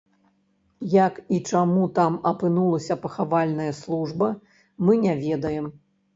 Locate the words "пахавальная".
3.05-3.69